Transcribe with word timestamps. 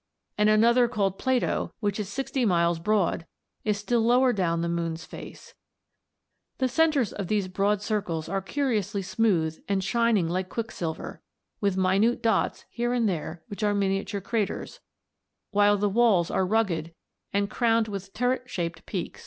3 0.35 0.39
and 0.41 0.47
7), 0.47 0.53
and 0.55 0.63
another 0.65 0.87
called 0.87 1.19
Plato, 1.19 1.73
which 1.79 1.99
is 1.99 2.09
sixty 2.09 2.43
miles 2.43 2.79
broad, 2.79 3.27
is 3.63 3.77
still 3.77 4.01
lower 4.01 4.33
down 4.33 4.61
the 4.63 4.67
moon's 4.67 5.05
face 5.05 5.53
(Figs. 5.53 5.53
3 5.53 5.53
and 5.53 6.55
8). 6.55 6.57
The 6.57 6.69
centres 6.99 7.13
of 7.13 7.27
these 7.27 7.47
broad 7.47 7.83
circles 7.83 8.27
are 8.27 8.41
curiously 8.41 9.03
smooth 9.03 9.63
and 9.69 9.83
shining 9.83 10.27
like 10.27 10.49
quicksilver, 10.49 11.21
with 11.59 11.77
minute 11.77 12.23
dots 12.23 12.65
here 12.71 12.93
and 12.93 13.07
there 13.07 13.43
which 13.47 13.61
are 13.61 13.75
miniature 13.75 14.21
craters, 14.21 14.79
while 15.51 15.77
the 15.77 15.87
walls 15.87 16.31
are 16.31 16.47
rugged 16.47 16.95
and 17.31 17.47
crowned 17.51 17.87
with 17.87 18.11
turret 18.11 18.49
shaped 18.49 18.87
peaks." 18.87 19.19